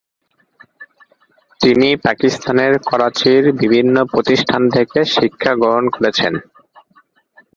[1.61, 6.33] তিনি পাকিস্তানের করাচির বিভিন্ন প্রতিষ্ঠান থেকে শিক্ষা গ্রহণ করেছেন।